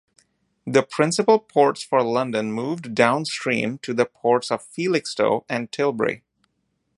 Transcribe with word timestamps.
The 0.65 0.81
principal 0.81 1.37
ports 1.37 1.83
for 1.83 2.01
London 2.01 2.51
moved 2.51 2.95
downstream 2.95 3.77
to 3.83 3.93
the 3.93 4.07
ports 4.07 4.49
of 4.49 4.63
Felixstowe 4.65 5.45
and 5.47 5.71
Tilbury. 5.71 6.23